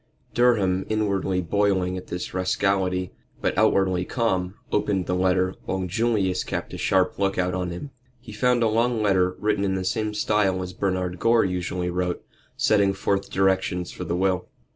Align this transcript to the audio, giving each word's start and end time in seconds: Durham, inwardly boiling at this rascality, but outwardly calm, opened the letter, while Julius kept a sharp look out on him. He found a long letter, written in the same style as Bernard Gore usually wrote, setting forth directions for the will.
Durham, 0.33 0.83
inwardly 0.89 1.41
boiling 1.41 1.95
at 1.95 2.07
this 2.07 2.33
rascality, 2.33 3.11
but 3.39 3.55
outwardly 3.55 4.03
calm, 4.03 4.55
opened 4.71 5.05
the 5.05 5.13
letter, 5.13 5.53
while 5.65 5.85
Julius 5.85 6.43
kept 6.43 6.73
a 6.73 6.77
sharp 6.79 7.19
look 7.19 7.37
out 7.37 7.53
on 7.53 7.69
him. 7.69 7.91
He 8.19 8.31
found 8.31 8.63
a 8.63 8.67
long 8.67 9.03
letter, 9.03 9.35
written 9.37 9.63
in 9.63 9.75
the 9.75 9.85
same 9.85 10.15
style 10.15 10.63
as 10.63 10.73
Bernard 10.73 11.19
Gore 11.19 11.45
usually 11.45 11.91
wrote, 11.91 12.25
setting 12.57 12.93
forth 12.93 13.29
directions 13.29 13.91
for 13.91 14.03
the 14.03 14.15
will. 14.15 14.47